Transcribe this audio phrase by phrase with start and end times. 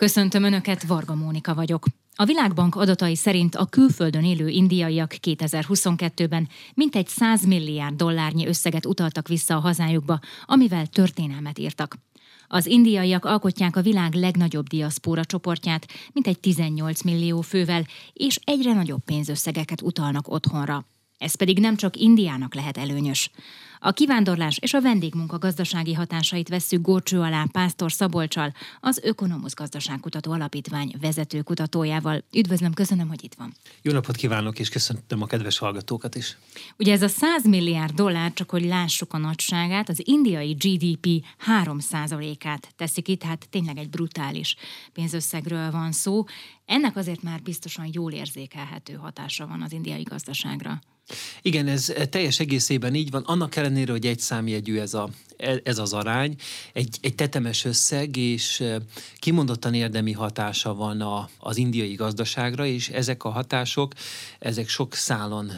[0.00, 1.84] Köszöntöm Önöket, Varga Mónika vagyok.
[2.14, 9.28] A Világbank adatai szerint a külföldön élő indiaiak 2022-ben mintegy 100 milliárd dollárnyi összeget utaltak
[9.28, 11.98] vissza a hazájukba, amivel történelmet írtak.
[12.48, 19.04] Az indiaiak alkotják a világ legnagyobb diaszpóra csoportját, mintegy 18 millió fővel, és egyre nagyobb
[19.04, 20.84] pénzösszegeket utalnak otthonra.
[21.18, 23.30] Ez pedig nem csak Indiának lehet előnyös.
[23.82, 30.32] A kivándorlás és a vendégmunka gazdasági hatásait vesszük górcső alá Pásztor Szabolcsal, az Ökonomusz Gazdaságkutató
[30.32, 32.24] Alapítvány vezető kutatójával.
[32.36, 33.54] Üdvözlöm, köszönöm, hogy itt van.
[33.82, 36.36] Jó napot kívánok, és köszöntöm a kedves hallgatókat is.
[36.78, 41.24] Ugye ez a 100 milliárd dollár, csak hogy lássuk a nagyságát, az indiai GDP
[41.64, 44.56] 3%-át teszik itt, tehát tényleg egy brutális
[44.92, 46.24] pénzösszegről van szó.
[46.64, 50.80] Ennek azért már biztosan jól érzékelhető hatása van az indiai gazdaságra.
[51.42, 53.22] Igen, ez teljes egészében így van.
[53.22, 55.08] Annak ellenére, hogy egy számjegyű ez, a,
[55.62, 56.34] ez az arány,
[56.72, 58.64] egy, egy tetemes összeg, és
[59.18, 63.92] kimondottan érdemi hatása van a, az indiai gazdaságra, és ezek a hatások,
[64.38, 65.50] ezek sok szálon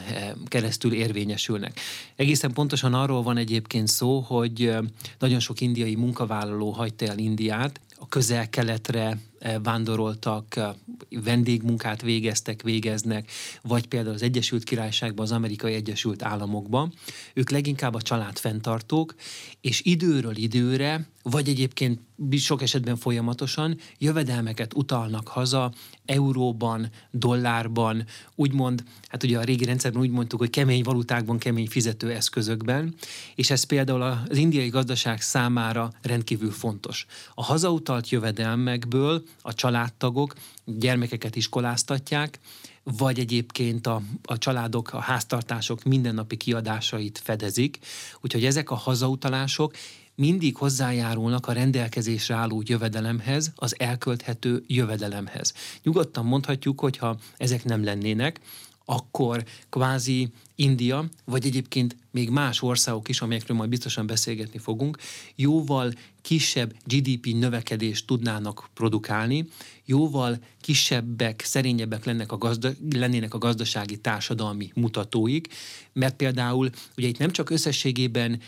[0.46, 1.80] keresztül érvényesülnek.
[2.16, 4.74] Egészen pontosan arról van egyébként szó, hogy
[5.18, 9.18] nagyon sok indiai munkavállaló hagyta el Indiát, a közel-keletre
[9.62, 10.70] vándoroltak, eh,
[11.10, 13.30] vendégmunkát végeztek, végeznek,
[13.62, 16.92] vagy például az Egyesült Királyságban, az Amerikai Egyesült Államokban.
[17.34, 19.14] Ők leginkább a családfenntartók,
[19.60, 22.00] és időről időre, vagy egyébként
[22.36, 25.72] sok esetben folyamatosan jövedelmeket utalnak haza
[26.06, 28.04] euróban, dollárban,
[28.34, 32.94] úgymond, hát ugye a régi rendszerben úgy mondtuk, hogy kemény valutákban, kemény fizetőeszközökben,
[33.34, 37.06] és ez például az indiai gazdaság számára rendkívül fontos.
[37.34, 42.38] A hazautalt jövedelmekből a családtagok gyermekeket iskoláztatják,
[42.82, 47.78] vagy egyébként a, a családok, a háztartások mindennapi kiadásait fedezik.
[48.20, 49.74] Úgyhogy ezek a hazautalások
[50.14, 55.54] mindig hozzájárulnak a rendelkezésre álló jövedelemhez, az elkölthető jövedelemhez.
[55.82, 58.40] Nyugodtan mondhatjuk, hogy ha ezek nem lennének,
[58.84, 64.98] akkor kvázi India, vagy egyébként még más országok is, amelyekről majd biztosan beszélgetni fogunk,
[65.34, 69.48] jóval kisebb GDP növekedést tudnának produkálni,
[69.84, 75.48] jóval kisebbek, szerényebbek lennek a gazda, lennének a gazdasági társadalmi mutatóik,
[75.92, 78.40] mert például ugye itt nem csak összességében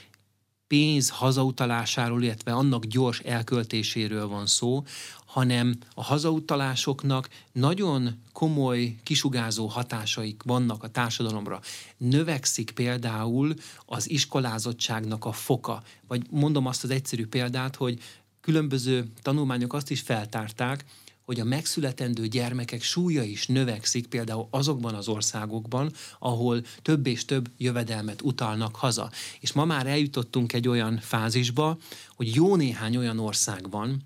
[0.67, 4.85] pénz hazautalásáról, illetve annak gyors elköltéséről van szó,
[5.27, 11.61] hanem a hazautalásoknak nagyon komoly, kisugázó hatásaik vannak a társadalomra.
[11.97, 13.55] Növekszik például
[13.87, 15.83] az iskolázottságnak a foka.
[16.09, 18.01] Vagy mondom azt az egyszerű példát, hogy
[18.41, 20.85] különböző tanulmányok azt is feltárták,
[21.25, 27.49] hogy a megszületendő gyermekek súlya is növekszik például azokban az országokban, ahol több és több
[27.57, 29.11] jövedelmet utalnak haza.
[29.41, 31.79] És ma már eljutottunk egy olyan fázisba,
[32.17, 34.03] hogy jó néhány olyan ország van,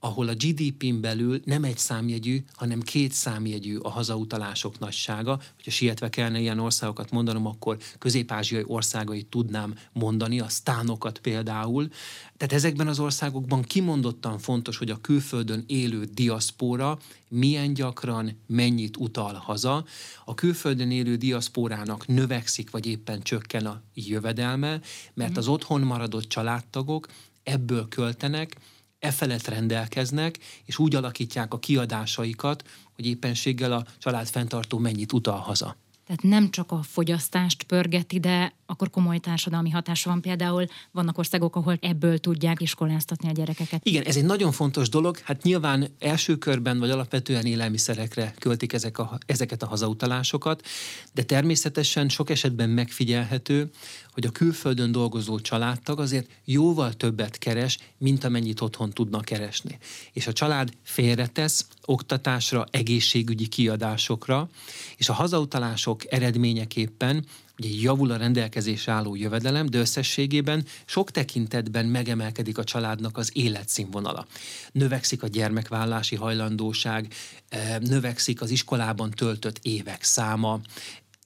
[0.00, 5.40] ahol a GDP-n belül nem egy számjegyű, hanem két számjegyű a hazautalások nagysága.
[5.54, 11.88] Hogyha sietve kellene ilyen országokat mondanom, akkor közép-ázsiai országait tudnám mondani, a sztánokat például.
[12.36, 16.98] Tehát ezekben az országokban kimondottan fontos, hogy a külföldön élő diaszpóra
[17.28, 19.84] milyen gyakran mennyit utal haza.
[20.24, 24.80] A külföldön élő diaszpórának növekszik, vagy éppen csökken a jövedelme,
[25.14, 27.06] mert az otthon maradott családtagok
[27.42, 28.56] ebből költenek,
[28.98, 35.38] e felett rendelkeznek, és úgy alakítják a kiadásaikat, hogy éppenséggel a család fenntartó mennyit utal
[35.38, 35.76] haza.
[36.06, 40.20] Tehát nem csak a fogyasztást pörgeti, de akkor komoly társadalmi hatása van.
[40.20, 43.80] Például vannak országok, ahol ebből tudják iskoláztatni a gyerekeket.
[43.84, 45.18] Igen, ez egy nagyon fontos dolog.
[45.18, 50.66] Hát nyilván első körben vagy alapvetően élelmiszerekre költik ezek a, ezeket a hazautalásokat,
[51.14, 53.70] de természetesen sok esetben megfigyelhető,
[54.12, 59.78] hogy a külföldön dolgozó családtag azért jóval többet keres, mint amennyit otthon tudna keresni.
[60.12, 64.48] És a család félretesz oktatásra, egészségügyi kiadásokra,
[64.96, 67.24] és a hazautalások eredményeképpen
[67.58, 74.26] ugye javul a rendelkezésre álló jövedelem, de összességében sok tekintetben megemelkedik a családnak az életszínvonala.
[74.72, 77.12] Növekszik a gyermekvállási hajlandóság,
[77.48, 80.60] eh, növekszik az iskolában töltött évek száma,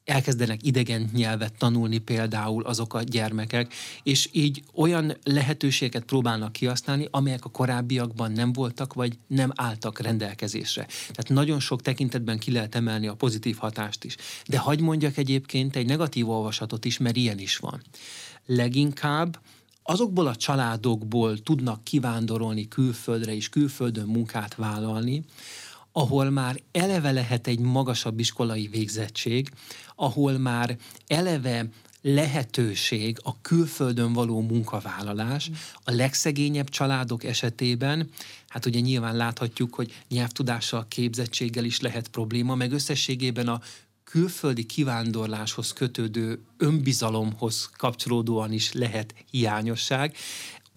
[0.05, 7.45] elkezdenek idegen nyelvet tanulni például azok a gyermekek, és így olyan lehetőségeket próbálnak kihasználni, amelyek
[7.45, 10.85] a korábbiakban nem voltak, vagy nem álltak rendelkezésre.
[10.85, 14.17] Tehát nagyon sok tekintetben ki lehet emelni a pozitív hatást is.
[14.47, 17.83] De hagy mondjak egyébként egy negatív olvasatot is, mert ilyen is van.
[18.47, 19.39] Leginkább
[19.83, 25.25] azokból a családokból tudnak kivándorolni külföldre és külföldön munkát vállalni,
[25.93, 29.51] ahol már eleve lehet egy magasabb iskolai végzettség,
[30.03, 30.77] ahol már
[31.07, 31.67] eleve
[32.01, 35.51] lehetőség a külföldön való munkavállalás
[35.85, 38.11] a legszegényebb családok esetében,
[38.49, 43.61] hát ugye nyilván láthatjuk, hogy nyelvtudással, képzettséggel is lehet probléma, meg összességében a
[44.05, 50.17] külföldi kivándorláshoz kötődő önbizalomhoz kapcsolódóan is lehet hiányosság.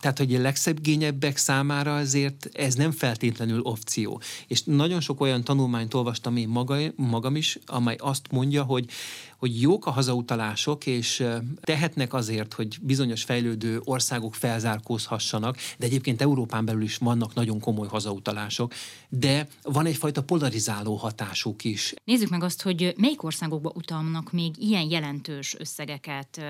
[0.06, 4.22] Tehát, hogy a legszegényebbek számára azért ez nem feltétlenül opció.
[4.48, 8.90] És nagyon sok olyan tanulmányt olvastam én maga, magam is, amely azt mondja, hogy,
[9.38, 11.26] hogy jók a hazautalások, és
[11.62, 17.88] tehetnek azért, hogy bizonyos fejlődő országok felzárkózhassanak, de egyébként Európán belül is vannak nagyon komoly
[17.88, 18.74] hazautalások,
[19.10, 21.94] de van egyfajta polarizáló hatásuk is.
[22.04, 26.42] Nézzük meg azt, hogy melyik országokba utalnak még ilyen jelentős összegeket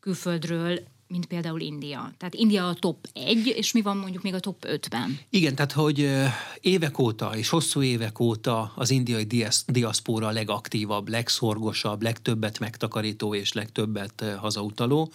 [0.00, 2.12] külföldről, mint például India.
[2.18, 5.18] Tehát India a top 1, és mi van mondjuk még a top 5-ben?
[5.30, 6.10] Igen, tehát hogy
[6.60, 9.26] évek óta, és hosszú évek óta az indiai
[9.66, 15.12] diaszpóra a legaktívabb, legszorgosabb, legtöbbet megtakarító és legtöbbet hazautaló.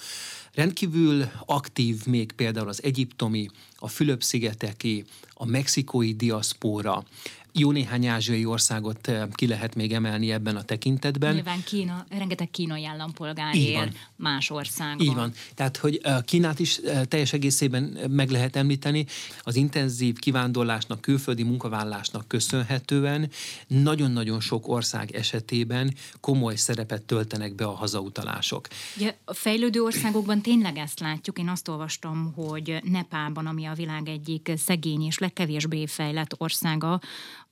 [0.53, 5.03] Rendkívül aktív még például az egyiptomi, a Fülöp-szigeteki,
[5.33, 7.03] a mexikói diaszpóra,
[7.53, 11.33] jó néhány ázsiai országot ki lehet még emelni ebben a tekintetben.
[11.33, 15.07] Nyilván Kína, rengeteg kínai állampolgár él más országban.
[15.07, 15.33] Így van.
[15.55, 19.05] Tehát, hogy Kínát is teljes egészében meg lehet említeni.
[19.41, 23.29] Az intenzív kivándorlásnak, külföldi munkavállalásnak köszönhetően
[23.67, 28.67] nagyon-nagyon sok ország esetében komoly szerepet töltenek be a hazautalások.
[28.97, 31.39] Ugye, a fejlődő országokban tényleg ezt látjuk.
[31.39, 37.01] Én azt olvastam, hogy Nepálban, ami a világ egyik szegény és legkevésbé fejlett országa,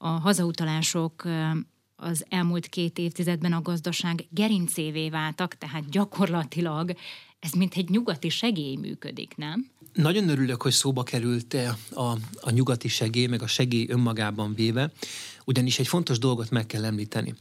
[0.01, 1.24] a hazautalások
[1.95, 6.95] az elmúlt két évtizedben a gazdaság gerincévé váltak, tehát gyakorlatilag
[7.39, 9.69] ez mint egy nyugati segély működik, nem?
[9.94, 11.57] Nagyon örülök, hogy szóba került
[11.92, 14.92] a, a nyugati segély, meg a segély önmagában véve,
[15.51, 17.33] ugyanis egy fontos dolgot meg kell említeni.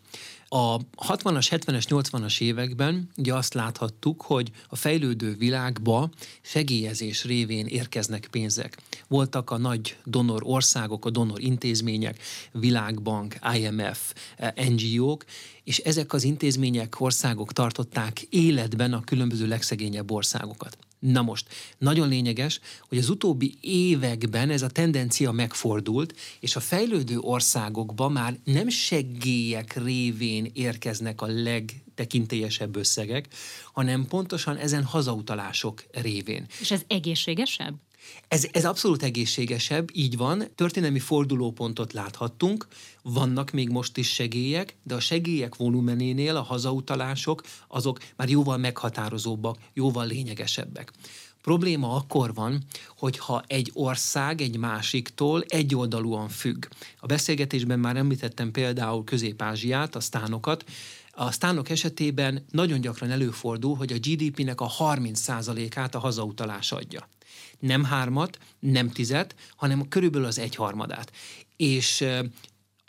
[0.48, 6.10] A 60-as, 70-es, 80-as években ugye azt láthattuk, hogy a fejlődő világba
[6.40, 8.76] segélyezés révén érkeznek pénzek.
[9.08, 12.22] Voltak a nagy donor országok, a donor intézmények,
[12.52, 14.14] Világbank, IMF,
[14.54, 15.24] NGO-k,
[15.64, 20.76] és ezek az intézmények, országok tartották életben a különböző legszegényebb országokat.
[21.00, 21.48] Na most,
[21.78, 28.38] nagyon lényeges, hogy az utóbbi években ez a tendencia megfordult, és a fejlődő országokba már
[28.44, 33.28] nem segélyek révén érkeznek a legtekintélyesebb összegek,
[33.72, 36.46] hanem pontosan ezen hazautalások révén.
[36.60, 37.74] És ez egészségesebb?
[38.28, 40.44] Ez, ez abszolút egészségesebb, így van.
[40.54, 42.66] Történelmi fordulópontot láthattunk,
[43.02, 49.58] vannak még most is segélyek, de a segélyek volumenénél a hazautalások azok már jóval meghatározóbbak,
[49.72, 50.92] jóval lényegesebbek.
[51.42, 52.64] Probléma akkor van,
[52.98, 56.66] hogyha egy ország egy másiktól egyoldalúan függ.
[57.00, 60.64] A beszélgetésben már említettem például Közép-Ázsiát, a sztánokat,
[61.10, 67.08] a sztánok esetében nagyon gyakran előfordul, hogy a GDP-nek a 30%-át a hazautalás adja
[67.58, 71.12] nem hármat, nem tizet, hanem körülbelül az egyharmadát.
[71.56, 72.04] És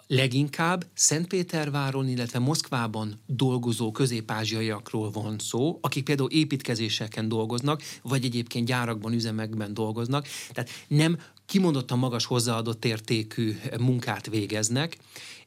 [0.07, 9.13] leginkább Szentpéterváron, illetve Moszkvában dolgozó közép-ázsiaiakról van szó, akik például építkezéseken dolgoznak, vagy egyébként gyárakban,
[9.13, 14.97] üzemekben dolgoznak, tehát nem kimondottan magas hozzáadott értékű munkát végeznek,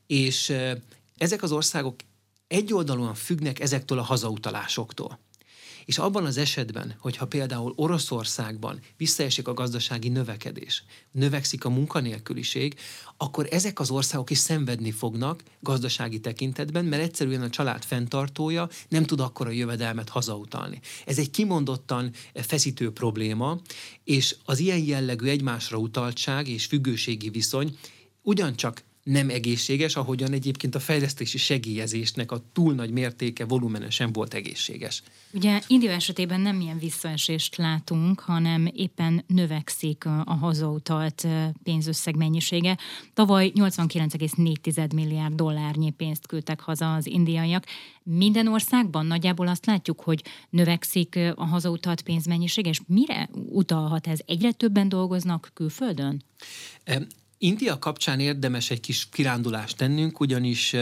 [0.06, 0.52] és
[1.16, 1.96] ezek az országok
[2.46, 5.18] egyoldalúan függnek ezektől a hazautalásoktól.
[5.84, 12.74] És abban az esetben, hogyha például Oroszországban visszaesik a gazdasági növekedés, növekszik a munkanélküliség,
[13.16, 19.04] akkor ezek az országok is szenvedni fognak gazdasági tekintetben, mert egyszerűen a család fenntartója nem
[19.04, 20.80] tud akkora jövedelmet hazautalni.
[21.06, 23.60] Ez egy kimondottan feszítő probléma,
[24.04, 27.78] és az ilyen jellegű egymásra utaltság és függőségi viszony
[28.22, 34.34] ugyancsak nem egészséges, ahogyan egyébként a fejlesztési segélyezésnek a túl nagy mértéke, volumene sem volt
[34.34, 35.02] egészséges.
[35.32, 41.26] Ugye India esetében nem ilyen visszaesést látunk, hanem éppen növekszik a hazautalt
[41.62, 42.78] pénzösszeg mennyisége.
[43.14, 47.64] Tavaly 89,4 milliárd dollárnyi pénzt küldtek haza az indiaiak.
[48.02, 54.18] Minden országban nagyjából azt látjuk, hogy növekszik a hazautalt pénzmennyiség, és mire utalhat ez?
[54.26, 56.22] Egyre többen dolgoznak külföldön?
[57.44, 60.76] India kapcsán érdemes egy kis kirándulást tennünk, ugyanis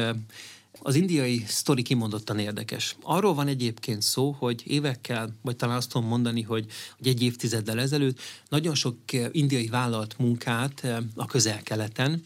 [0.78, 2.97] az indiai sztori kimondottan érdekes.
[3.02, 6.66] Arról van egyébként szó, hogy évekkel, vagy talán azt tudom mondani, hogy,
[6.97, 8.97] hogy egy évtizeddel ezelőtt nagyon sok
[9.33, 12.25] indiai vállalt munkát a közel-keleten,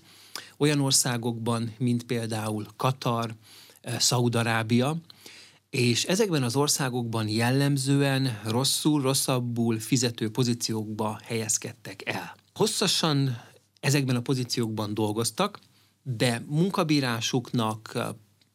[0.56, 3.34] olyan országokban, mint például Katar,
[3.98, 4.96] Szaudarábia,
[5.70, 12.36] és ezekben az országokban jellemzően rosszul, rosszabbul fizető pozíciókba helyezkedtek el.
[12.54, 13.44] Hosszasan
[13.80, 15.58] ezekben a pozíciókban dolgoztak,
[16.02, 17.98] de munkabírásuknak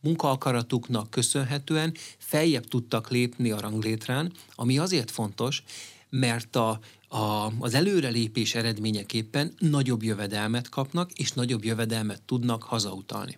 [0.02, 5.64] munkaakaratuknak köszönhetően feljebb tudtak lépni a ranglétrán, ami azért fontos,
[6.10, 13.38] mert a, a, az előrelépés eredményeképpen nagyobb jövedelmet kapnak, és nagyobb jövedelmet tudnak hazautalni.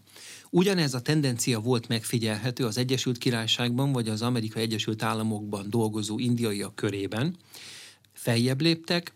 [0.49, 6.75] Ugyanez a tendencia volt megfigyelhető az Egyesült Királyságban vagy az Amerikai Egyesült Államokban dolgozó indiaiak
[6.75, 7.35] körében.
[8.13, 9.13] Feljebb léptek,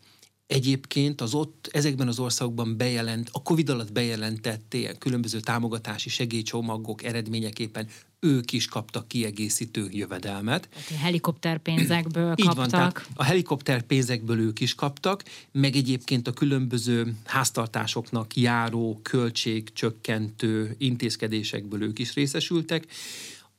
[0.48, 7.04] Egyébként az ott, ezekben az országokban bejelent, a Covid alatt bejelentett ilyen különböző támogatási segélycsomagok
[7.04, 7.88] eredményeképpen
[8.20, 10.70] ők is kaptak kiegészítő jövedelmet.
[10.70, 12.56] Tehát a helikopterpénzekből Így kaptak.
[12.56, 21.84] Van, tehát a helikopterpénzekből ők is kaptak, meg egyébként a különböző háztartásoknak járó költségcsökkentő intézkedésekből
[21.84, 22.86] ők is részesültek.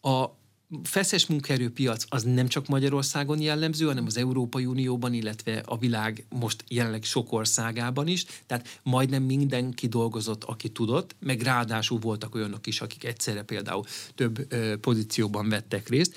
[0.00, 0.37] A
[0.82, 6.64] feszes munkaerőpiac az nem csak Magyarországon jellemző, hanem az Európai Unióban, illetve a világ most
[6.68, 8.24] jelenleg sok országában is.
[8.46, 13.84] Tehát majdnem mindenki dolgozott, aki tudott, meg ráadásul voltak olyanok is, akik egyszerre például
[14.14, 16.14] több ö, pozícióban vettek részt.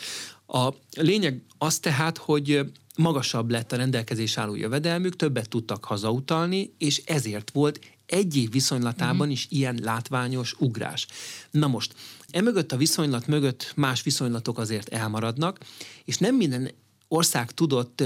[0.48, 7.02] A lényeg az tehát, hogy magasabb lett a rendelkezés álló jövedelmük, többet tudtak hazautalni, és
[7.06, 9.32] ezért volt egy év viszonylatában mm.
[9.32, 11.08] is ilyen látványos ugrás.
[11.52, 11.96] Na most,
[12.32, 15.58] emögött a viszonylat mögött más viszonylatok azért elmaradnak,
[16.06, 16.72] és nem minden
[17.14, 18.04] ország tudott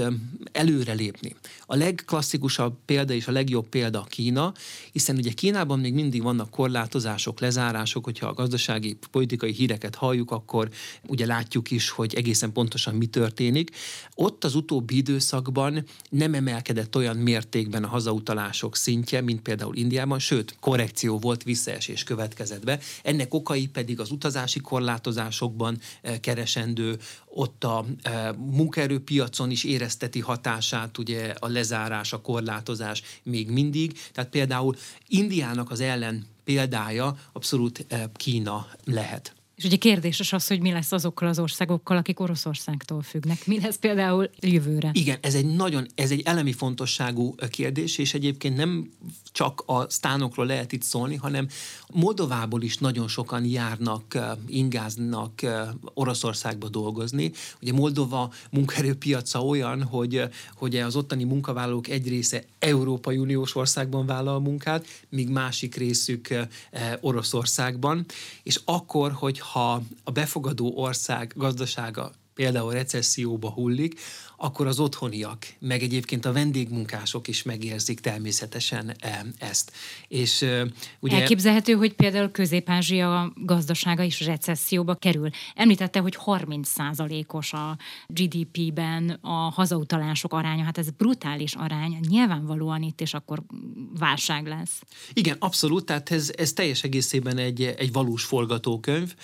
[0.52, 1.34] előrelépni.
[1.66, 4.52] A legklasszikusabb példa és a legjobb példa Kína,
[4.92, 10.70] hiszen ugye Kínában még mindig vannak korlátozások, lezárások, hogyha a gazdasági, politikai híreket halljuk, akkor
[11.06, 13.70] ugye látjuk is, hogy egészen pontosan mi történik.
[14.14, 20.56] Ott az utóbbi időszakban nem emelkedett olyan mértékben a hazautalások szintje, mint például Indiában, sőt,
[20.60, 22.78] korrekció volt, visszaesés következett be.
[23.02, 25.78] Ennek okai pedig az utazási korlátozásokban
[26.20, 26.98] keresendő,
[27.38, 27.84] ott a
[28.36, 33.98] munkaerő munkaerőpiacon is érezteti hatását, ugye a lezárás, a korlátozás még mindig.
[34.12, 34.76] Tehát például
[35.08, 39.35] Indiának az ellen példája abszolút eh, Kína lehet.
[39.56, 43.46] És ugye kérdéses az, hogy mi lesz azokkal az országokkal, akik Oroszországtól függnek.
[43.46, 44.90] Mi lesz például jövőre?
[44.92, 48.90] Igen, ez egy nagyon, ez egy elemi fontosságú kérdés, és egyébként nem
[49.32, 51.48] csak a sztánokról lehet itt szólni, hanem
[51.92, 55.32] Moldovából is nagyon sokan járnak, ingáznak
[55.94, 57.32] Oroszországba dolgozni.
[57.62, 60.22] Ugye Moldova munkaerőpiaca olyan, hogy,
[60.54, 66.28] hogy az ottani munkavállalók egy része Európai Uniós országban vállal munkát, míg másik részük
[67.00, 68.04] Oroszországban,
[68.42, 74.00] és akkor, hogy ha a befogadó ország gazdasága például recesszióba hullik,
[74.36, 79.72] akkor az otthoniak, meg egyébként a vendégmunkások is megérzik természetesen e, ezt.
[80.08, 80.44] És
[81.00, 81.16] ugye...
[81.16, 85.28] Elképzelhető, hogy például Közép-Ázsia gazdasága is recesszióba kerül.
[85.54, 90.64] Említette, hogy 30%-os a GDP-ben a hazautalások aránya.
[90.64, 91.98] Hát ez brutális arány.
[92.08, 93.42] Nyilvánvalóan itt is akkor
[93.98, 94.82] válság lesz.
[95.12, 95.84] Igen, abszolút.
[95.84, 99.14] Tehát ez, ez teljes egészében egy, egy valós forgatókönyv,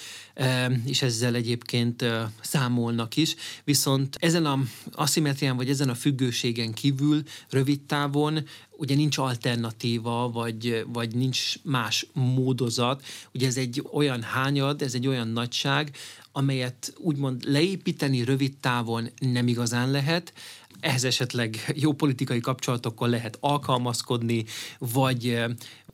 [0.84, 2.04] és ezzel egyébként
[2.40, 3.34] számolnak is.
[3.64, 4.58] Viszont ezen a
[4.92, 12.06] aszimetrián vagy ezen a függőségen kívül rövid távon ugye nincs alternatíva, vagy, vagy nincs más
[12.12, 13.04] módozat.
[13.34, 15.96] Ugye ez egy olyan hányad, ez egy olyan nagyság,
[16.32, 20.32] amelyet úgymond leépíteni rövid távon nem igazán lehet,
[20.80, 24.44] ehhez esetleg jó politikai kapcsolatokkal lehet alkalmazkodni,
[24.78, 25.44] vagy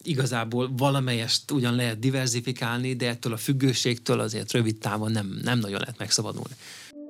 [0.03, 5.81] igazából valamelyest ugyan lehet diversifikálni, de ettől a függőségtől azért rövid távon nem, nem nagyon
[5.81, 6.55] lehet megszabadulni.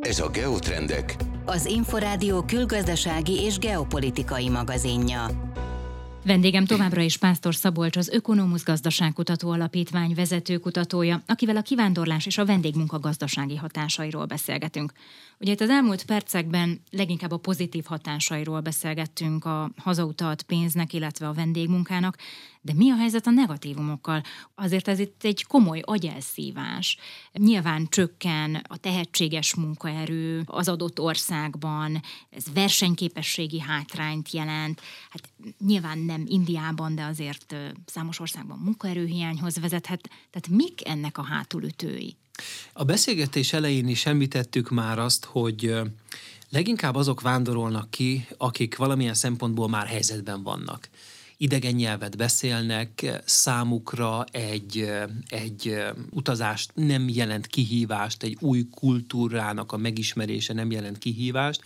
[0.00, 5.26] Ez a Geotrendek, az Inforádió külgazdasági és geopolitikai magazinja.
[6.24, 12.44] Vendégem továbbra is Pásztor Szabolcs, az Ökonomusz Gazdaságkutató Alapítvány vezetőkutatója, akivel a kivándorlás és a
[12.44, 14.92] vendégmunka gazdasági hatásairól beszélgetünk.
[15.40, 21.32] Ugye itt az elmúlt percekben leginkább a pozitív hatásairól beszélgettünk a hazautalt pénznek, illetve a
[21.32, 22.16] vendégmunkának,
[22.60, 24.22] de mi a helyzet a negatívumokkal?
[24.54, 26.96] Azért ez itt egy komoly agyelszívás.
[27.32, 34.80] Nyilván csökken a tehetséges munkaerő az adott országban, ez versenyképességi hátrányt jelent.
[35.10, 35.28] Hát
[35.66, 37.54] nyilván nem Indiában, de azért
[37.86, 40.08] számos országban munkaerőhiányhoz vezethet.
[40.30, 42.16] Tehát mik ennek a hátulütői?
[42.72, 45.74] A beszélgetés elején is említettük már azt, hogy
[46.48, 50.88] leginkább azok vándorolnak ki, akik valamilyen szempontból már helyzetben vannak
[51.40, 54.90] idegen nyelvet beszélnek, számukra egy,
[55.28, 55.76] egy
[56.10, 61.62] utazást nem jelent kihívást, egy új kultúrának a megismerése nem jelent kihívást,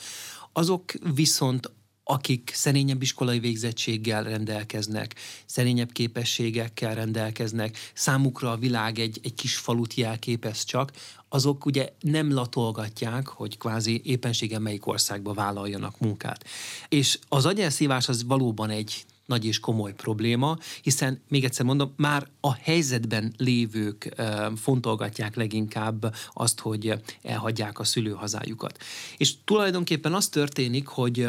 [0.52, 1.70] azok viszont
[2.04, 5.14] akik szerényebb iskolai végzettséggel rendelkeznek,
[5.46, 10.92] szerényebb képességekkel rendelkeznek, számukra a világ egy, egy kis falut jelképez csak,
[11.28, 16.44] azok ugye nem latolgatják, hogy kvázi éppenségen melyik országba vállaljanak munkát.
[16.88, 22.28] És az agyelszívás az valóban egy nagy és komoly probléma, hiszen még egyszer mondom, már
[22.40, 24.14] a helyzetben lévők
[24.56, 28.78] fontolgatják leginkább azt, hogy elhagyják a szülőhazájukat.
[29.16, 31.28] És tulajdonképpen az történik, hogy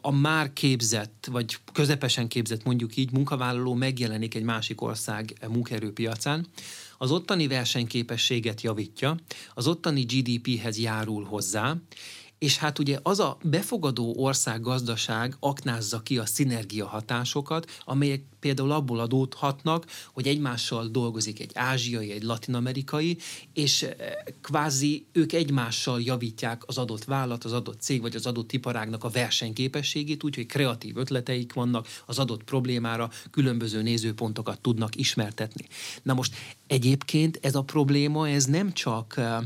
[0.00, 6.46] a már képzett, vagy közepesen képzett mondjuk így munkavállaló megjelenik egy másik ország munkaerőpiacán,
[6.98, 9.16] az ottani versenyképességet javítja,
[9.54, 11.76] az ottani GDP-hez járul hozzá,
[12.38, 18.70] és hát ugye az a befogadó ország gazdaság aknázza ki a szinergia hatásokat, amelyek például
[18.70, 23.18] abból adódhatnak, hogy egymással dolgozik egy ázsiai, egy latinamerikai,
[23.52, 23.94] és eh,
[24.40, 29.08] kvázi ők egymással javítják az adott vállalat, az adott cég vagy az adott iparágnak a
[29.08, 35.66] versenyképességét, úgyhogy kreatív ötleteik vannak az adott problémára, különböző nézőpontokat tudnak ismertetni.
[36.02, 36.34] Na most
[36.66, 39.38] egyébként ez a probléma, ez nem csak eh,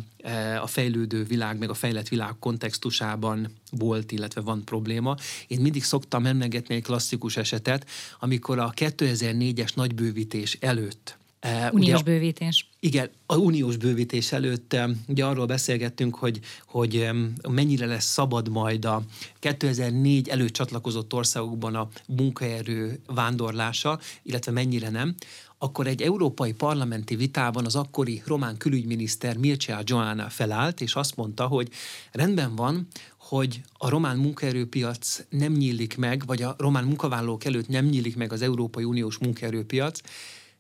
[0.62, 5.17] a fejlődő világ, meg a fejlett világ kontextusában volt, illetve van probléma.
[5.47, 7.87] Én mindig szoktam emlegetni egy klasszikus esetet,
[8.21, 12.69] amikor a 2004-es nagybővítés előtt Uh, uniós ugye, bővítés.
[12.81, 17.09] Igen, a uniós bővítés előtt ugye arról beszélgettünk, hogy, hogy
[17.49, 19.03] mennyire lesz szabad majd a
[19.39, 25.15] 2004 előtt csatlakozott országokban a munkaerő vándorlása, illetve mennyire nem
[25.62, 31.47] akkor egy európai parlamenti vitában az akkori román külügyminiszter Mircea Joana felállt, és azt mondta,
[31.47, 31.69] hogy
[32.12, 32.87] rendben van,
[33.19, 38.33] hogy a román munkaerőpiac nem nyílik meg, vagy a román munkavállalók előtt nem nyílik meg
[38.33, 40.00] az Európai Uniós munkaerőpiac,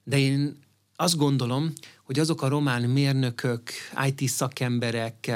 [0.04, 0.58] de én
[0.96, 1.72] azt gondolom,
[2.04, 3.70] hogy azok a román mérnökök,
[4.06, 5.32] IT szakemberek,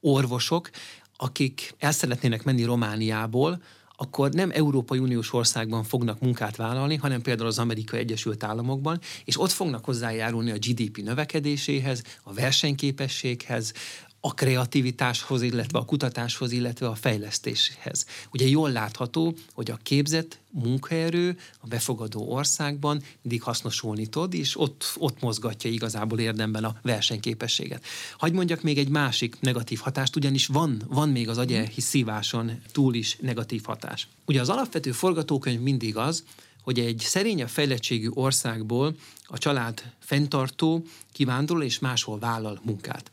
[0.00, 0.70] orvosok,
[1.16, 3.62] akik el szeretnének menni Romániából,
[4.02, 9.40] akkor nem Európai Uniós országban fognak munkát vállalni, hanem például az Amerikai Egyesült Államokban, és
[9.40, 13.72] ott fognak hozzájárulni a GDP növekedéséhez, a versenyképességhez,
[14.20, 18.06] a kreativitáshoz, illetve a kutatáshoz, illetve a fejlesztéshez.
[18.32, 24.92] Ugye jól látható, hogy a képzett munkaerő a befogadó országban mindig hasznosulni tud, és ott,
[24.98, 27.84] ott mozgatja igazából érdemben a versenyképességet.
[28.18, 32.94] Hagy mondjak még egy másik negatív hatást, ugyanis van, van még az agyelhi szíváson túl
[32.94, 34.08] is negatív hatás.
[34.26, 36.24] Ugye az alapvető forgatókönyv mindig az,
[36.62, 43.10] hogy egy szerényebb fejlettségű országból a család fenntartó, kivándorol és máshol vállal munkát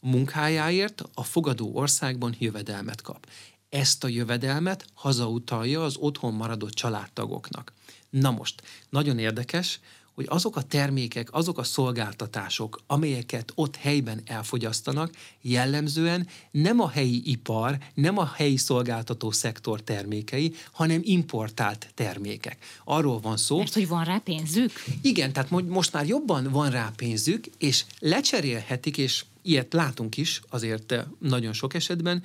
[0.00, 3.26] munkájáért a fogadó országban jövedelmet kap.
[3.68, 7.72] Ezt a jövedelmet hazautalja az otthon maradott családtagoknak.
[8.10, 9.80] Na most, nagyon érdekes,
[10.20, 17.22] hogy azok a termékek, azok a szolgáltatások, amelyeket ott helyben elfogyasztanak, jellemzően nem a helyi
[17.24, 22.56] ipar, nem a helyi szolgáltató szektor termékei, hanem importált termékek.
[22.84, 23.58] Arról van szó.
[23.58, 24.72] Mert hogy van rá pénzük?
[25.02, 30.94] Igen, tehát most már jobban van rá pénzük, és lecserélhetik, és ilyet látunk is azért
[31.18, 32.22] nagyon sok esetben,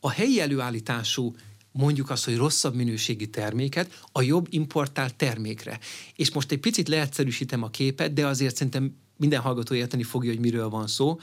[0.00, 1.34] a helyi előállítású
[1.76, 5.78] mondjuk azt, hogy rosszabb minőségi terméket a jobb importált termékre.
[6.16, 10.40] És most egy picit leegyszerűsítem a képet, de azért szerintem minden hallgató érteni fogja, hogy
[10.40, 11.18] miről van szó.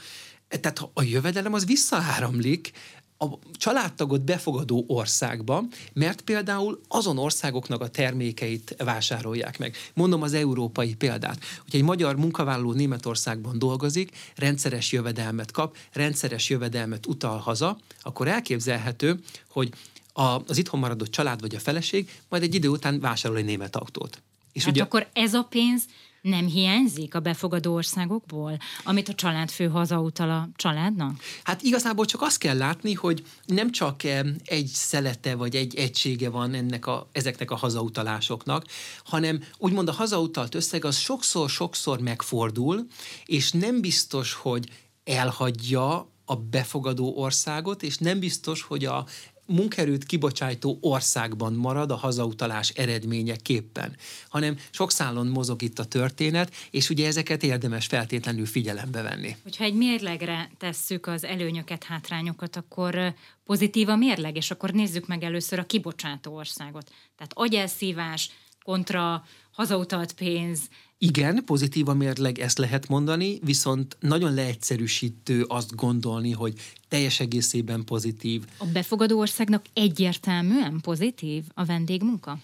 [0.48, 2.72] Tehát a jövedelem az visszaáramlik
[3.18, 9.76] a családtagot befogadó országba, mert például azon országoknak a termékeit vásárolják meg.
[9.94, 11.38] Mondom az európai példát.
[11.62, 19.20] Hogyha egy magyar munkavállaló Németországban dolgozik, rendszeres jövedelmet kap, rendszeres jövedelmet utal haza, akkor elképzelhető,
[19.48, 19.72] hogy
[20.16, 23.76] a, az itthon maradott család vagy a feleség majd egy idő után vásárol egy német
[23.76, 24.22] autót.
[24.52, 25.82] És hát ugye, akkor ez a pénz
[26.20, 31.20] nem hiányzik a befogadó országokból, amit a családfő hazautal a családnak?
[31.42, 34.02] Hát igazából csak azt kell látni, hogy nem csak
[34.44, 38.64] egy szelete vagy egy egysége van ennek a, ezeknek a hazautalásoknak,
[39.04, 42.86] hanem úgymond a hazautalt összeg az sokszor-sokszor megfordul,
[43.24, 44.68] és nem biztos, hogy
[45.04, 49.06] elhagyja a befogadó országot, és nem biztos, hogy a
[49.46, 53.96] munkerőt kibocsájtó országban marad a hazautalás eredményeképpen,
[54.28, 59.36] hanem sok szálon mozog itt a történet, és ugye ezeket érdemes feltétlenül figyelembe venni.
[59.42, 65.22] Hogyha egy mérlegre tesszük az előnyöket, hátrányokat, akkor pozitív a mérleg, és akkor nézzük meg
[65.22, 66.90] először a kibocsátó országot.
[67.16, 68.30] Tehát agyelszívás
[68.62, 70.60] kontra hazautalt pénz,
[71.04, 76.54] igen, pozitív a mérleg, ezt lehet mondani, viszont nagyon leegyszerűsítő azt gondolni, hogy
[76.88, 78.44] teljes egészében pozitív.
[78.58, 82.38] A befogadó országnak egyértelműen pozitív a vendégmunka?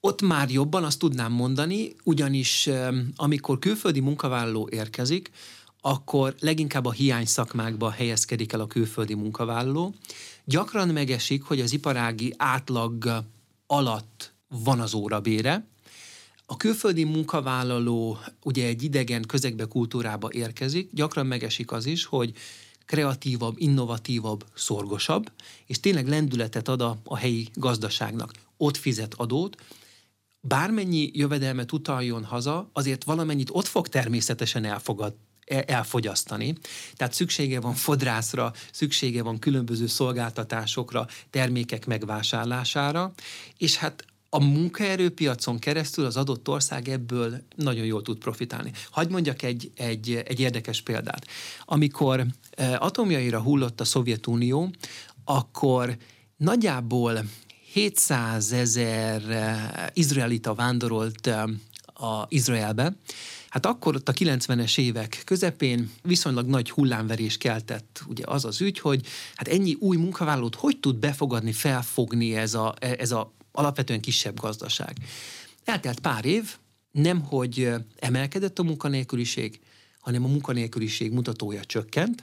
[0.00, 2.68] Ott már jobban azt tudnám mondani, ugyanis
[3.16, 5.30] amikor külföldi munkavállaló érkezik,
[5.80, 9.94] akkor leginkább a hiány szakmákba helyezkedik el a külföldi munkavállaló.
[10.44, 13.24] Gyakran megesik, hogy az iparági átlag
[13.66, 15.68] alatt van az órabére,
[16.50, 22.32] a külföldi munkavállaló ugye egy idegen közegbe, kultúrába érkezik, gyakran megesik az is, hogy
[22.86, 25.32] kreatívabb, innovatívabb, szorgosabb,
[25.66, 28.32] és tényleg lendületet ad a, a helyi gazdaságnak.
[28.56, 29.56] Ott fizet adót,
[30.40, 35.14] bármennyi jövedelmet utaljon haza, azért valamennyit ott fog természetesen elfogad,
[35.66, 36.54] elfogyasztani.
[36.94, 43.12] Tehát szüksége van fodrászra, szüksége van különböző szolgáltatásokra, termékek megvásárlására,
[43.56, 48.72] és hát a munkaerőpiacon keresztül az adott ország ebből nagyon jól tud profitálni.
[48.90, 51.26] Hagy mondjak egy, egy, egy érdekes példát.
[51.64, 54.70] Amikor e, atomjaira hullott a Szovjetunió,
[55.24, 55.96] akkor
[56.36, 57.24] nagyjából
[57.72, 61.42] 700 ezer eh, izraelita vándorolt eh,
[61.84, 62.96] a Izraelbe,
[63.48, 68.78] Hát akkor ott a 90-es évek közepén viszonylag nagy hullámverés keltett ugye az az ügy,
[68.78, 74.40] hogy hát ennyi új munkavállalót hogy tud befogadni, felfogni ez a, ez a alapvetően kisebb
[74.40, 74.96] gazdaság.
[75.64, 76.56] Eltelt pár év,
[76.90, 79.60] nem hogy emelkedett a munkanélküliség,
[80.00, 82.22] hanem a munkanélküliség mutatója csökkent,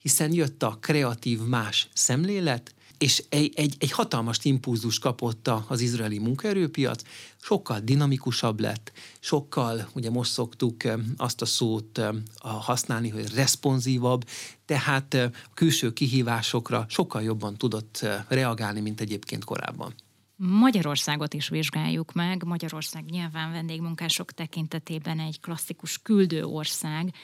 [0.00, 6.18] hiszen jött a kreatív más szemlélet, és egy, egy, egy hatalmas impulzus kapott az izraeli
[6.18, 7.02] munkaerőpiac,
[7.42, 10.82] sokkal dinamikusabb lett, sokkal, ugye most szoktuk
[11.16, 12.00] azt a szót
[12.38, 14.24] használni, hogy responsívabb,
[14.66, 15.16] tehát
[15.54, 19.94] külső kihívásokra sokkal jobban tudott reagálni, mint egyébként korábban.
[20.36, 22.44] Magyarországot is vizsgáljuk meg.
[22.44, 27.14] Magyarország nyilván vendégmunkások tekintetében egy klasszikus küldő ország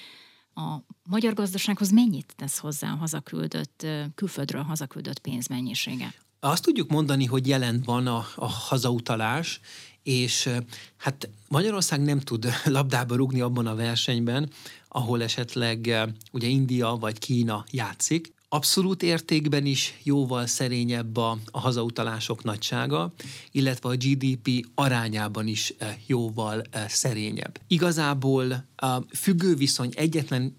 [0.54, 6.14] a magyar gazdasághoz mennyit tesz hozzá a hazaküldött, külföldről hazaküldött pénzmennyisége?
[6.40, 9.60] Azt tudjuk mondani, hogy jelen van a, a hazautalás,
[10.02, 10.48] és
[10.96, 14.50] hát Magyarország nem tud labdába rugni abban a versenyben,
[14.88, 18.32] ahol esetleg ugye India vagy Kína játszik.
[18.52, 23.12] Abszolút értékben is jóval szerényebb a, a hazautalások nagysága,
[23.50, 27.60] illetve a GDP arányában is eh, jóval eh, szerényebb.
[27.66, 30.56] Igazából a függő viszony egyetlen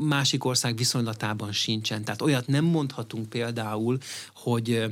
[0.00, 2.04] másik ország viszonylatában sincsen.
[2.04, 3.98] Tehát olyat nem mondhatunk például,
[4.34, 4.84] hogy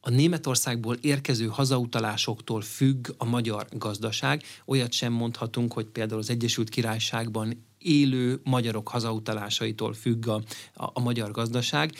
[0.00, 4.42] a Németországból érkező hazautalásoktól függ a magyar gazdaság.
[4.64, 10.42] Olyat sem mondhatunk, hogy például az Egyesült Királyságban élő magyarok hazautalásait függ a,
[10.74, 11.92] a, a magyar gazdaság,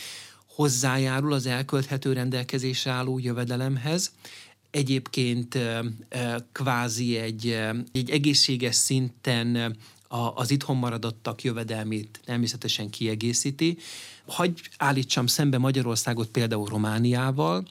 [0.47, 4.13] hozzájárul az elkölthető rendelkezésre álló jövedelemhez,
[4.71, 5.59] egyébként
[6.53, 7.59] kvázi egy,
[7.93, 9.77] egy egészséges szinten
[10.35, 13.79] az itthon maradottak jövedelmét természetesen kiegészíti.
[14.27, 17.67] Hagy állítsam szembe Magyarországot például Romániával.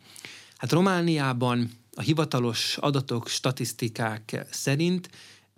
[0.58, 5.10] Hát Romániában a hivatalos adatok, statisztikák szerint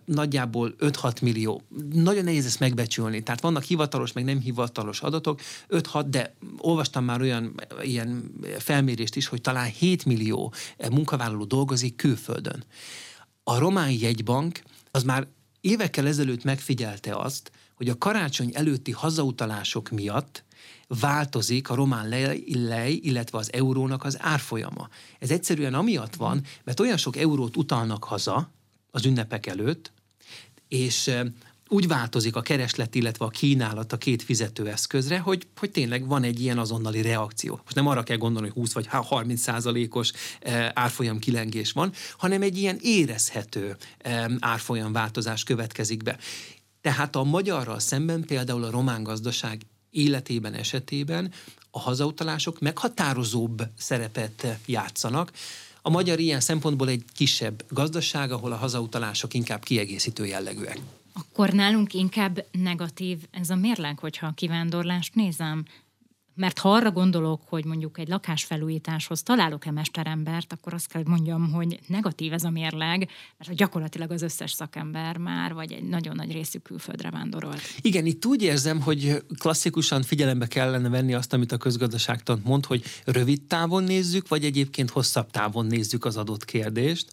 [0.04, 1.62] nagyjából 5-6 millió.
[1.92, 3.22] Nagyon nehéz ezt megbecsülni.
[3.22, 9.26] Tehát vannak hivatalos, meg nem hivatalos adatok, 5-6, de olvastam már olyan ilyen felmérést is,
[9.26, 10.52] hogy talán 7 millió
[10.90, 12.64] munkavállaló dolgozik külföldön.
[13.42, 15.26] A román jegybank az már
[15.60, 20.44] évekkel ezelőtt megfigyelte azt, hogy a karácsony előtti hazautalások miatt
[21.00, 22.08] változik a román
[22.48, 24.88] lej, illetve az eurónak az árfolyama.
[25.18, 28.50] Ez egyszerűen amiatt van, mert olyan sok eurót utalnak haza
[28.94, 29.92] az ünnepek előtt,
[30.68, 31.10] és
[31.68, 36.40] úgy változik a kereslet, illetve a kínálat a két fizetőeszközre, hogy, hogy tényleg van egy
[36.40, 37.60] ilyen azonnali reakció.
[37.64, 40.12] Most nem arra kell gondolni, hogy 20 vagy 30 százalékos
[40.72, 43.76] árfolyam kilengés van, hanem egy ilyen érezhető
[44.38, 46.18] árfolyam változás következik be.
[46.80, 51.32] Tehát a magyarral szemben például a román gazdaság életében, esetében
[51.70, 55.32] a hazautalások meghatározóbb szerepet játszanak,
[55.86, 60.80] a magyar ilyen szempontból egy kisebb gazdaság, ahol a hazautalások inkább kiegészítő jellegűek.
[61.12, 65.64] Akkor nálunk inkább negatív ez a mérleg, hogyha a kivándorlást nézem.
[66.34, 71.78] Mert ha arra gondolok, hogy mondjuk egy lakásfelújításhoz találok-e mesterembert, akkor azt kell, mondjam, hogy
[71.86, 76.62] negatív ez a mérleg, mert gyakorlatilag az összes szakember már, vagy egy nagyon nagy részük
[76.62, 77.60] külföldre vándorolt.
[77.80, 82.84] Igen, itt úgy érzem, hogy klasszikusan figyelembe kellene venni azt, amit a közgazdaságtan mond, hogy
[83.04, 87.12] rövid távon nézzük, vagy egyébként hosszabb távon nézzük az adott kérdést.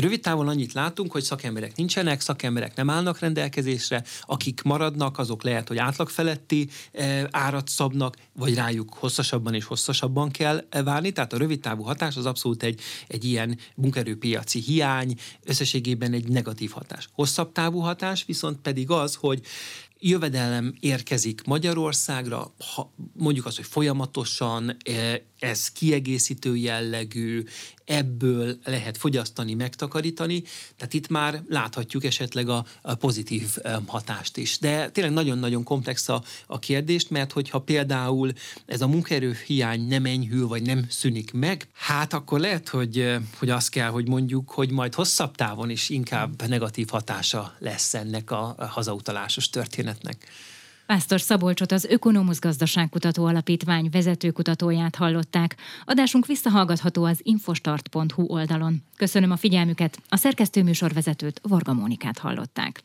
[0.00, 5.68] Rövid távon annyit látunk, hogy szakemberek nincsenek, szakemberek nem állnak rendelkezésre, akik maradnak, azok lehet,
[5.68, 11.12] hogy átlag feletti eh, árat szabnak, vagy rájuk hosszasabban és hosszasabban kell eh, várni.
[11.12, 16.70] Tehát a rövid távú hatás az abszolút egy, egy ilyen munkerőpiaci hiány, összességében egy negatív
[16.70, 17.08] hatás.
[17.12, 19.40] Hosszabb távú hatás viszont pedig az, hogy
[20.06, 27.44] jövedelem érkezik Magyarországra, ha, mondjuk az, hogy folyamatosan, eh, ez kiegészítő jellegű,
[27.84, 30.42] ebből lehet fogyasztani, megtakarítani,
[30.76, 34.58] tehát itt már láthatjuk esetleg a, a pozitív hatást is.
[34.58, 38.32] De tényleg nagyon-nagyon komplex a, a kérdést, mert hogyha például
[38.66, 43.50] ez a munkaerő hiány nem enyhül, vagy nem szűnik meg, hát akkor lehet, hogy, hogy
[43.50, 48.54] azt kell, hogy mondjuk, hogy majd hosszabb távon is inkább negatív hatása lesz ennek a
[48.58, 49.48] hazautalásos
[49.94, 50.28] történetnek.
[50.86, 55.56] Pásztor Szabolcsot az Ökonomusz Gazdaságkutató Alapítvány vezetőkutatóját hallották.
[55.84, 58.82] Adásunk visszahallgatható az infostart.hu oldalon.
[58.96, 62.84] Köszönöm a figyelmüket, a szerkesztőműsorvezetőt Varga Mónikát hallották.